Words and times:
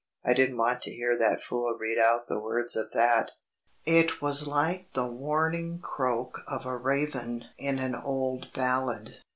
I 0.25 0.33
didn't 0.33 0.57
want 0.57 0.81
to 0.81 0.91
hear 0.91 1.15
that 1.15 1.43
fool 1.43 1.77
read 1.79 1.99
out 1.99 2.25
the 2.25 2.39
words 2.39 2.75
of 2.75 2.89
that.... 2.93 3.33
It 3.85 4.19
was 4.19 4.47
like 4.47 4.91
the 4.93 5.05
warning 5.05 5.79
croak 5.79 6.41
of 6.47 6.65
a 6.65 6.75
raven 6.75 7.45
in 7.59 7.77
an 7.77 7.93
old 7.93 8.47
ballad. 8.51 9.19